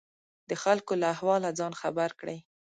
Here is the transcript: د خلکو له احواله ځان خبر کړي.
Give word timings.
د 0.49 0.51
خلکو 0.63 0.93
له 1.01 1.07
احواله 1.13 1.49
ځان 1.59 1.73
خبر 1.81 2.09
کړي. 2.19 2.37